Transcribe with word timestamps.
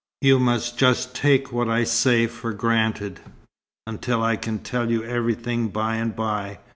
You 0.21 0.39
must 0.39 0.79
just 0.79 1.13
take 1.13 1.51
what 1.51 1.69
I 1.69 1.83
say 1.83 2.25
for 2.25 2.53
granted, 2.53 3.19
until 3.85 4.23
I 4.23 4.35
can 4.35 4.57
tell 4.57 4.89
you 4.89 5.03
everything 5.03 5.67
by 5.67 5.97
and 5.97 6.15
by. 6.15 6.57